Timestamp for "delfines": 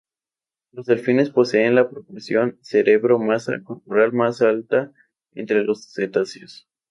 0.87-1.29